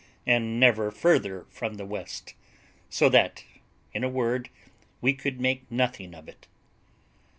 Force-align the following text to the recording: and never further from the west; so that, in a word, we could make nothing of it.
and 0.25 0.59
never 0.59 0.89
further 0.89 1.45
from 1.51 1.75
the 1.75 1.85
west; 1.85 2.33
so 2.89 3.07
that, 3.07 3.43
in 3.93 4.03
a 4.03 4.09
word, 4.09 4.49
we 4.99 5.13
could 5.13 5.39
make 5.39 5.71
nothing 5.71 6.15
of 6.15 6.27
it. 6.27 6.47